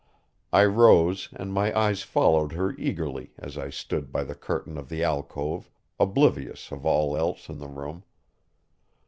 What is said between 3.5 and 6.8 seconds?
I stood by the curtain of the alcove, oblivious